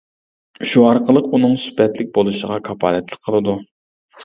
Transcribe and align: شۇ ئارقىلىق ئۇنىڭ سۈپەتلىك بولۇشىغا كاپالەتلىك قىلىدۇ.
شۇ 0.71 0.85
ئارقىلىق 0.91 1.27
ئۇنىڭ 1.39 1.53
سۈپەتلىك 1.65 2.11
بولۇشىغا 2.17 2.59
كاپالەتلىك 2.71 3.31
قىلىدۇ. 3.31 3.57